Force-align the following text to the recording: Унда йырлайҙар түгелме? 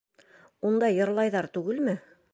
Унда 0.69 0.89
йырлайҙар 0.95 1.49
түгелме? 1.59 1.99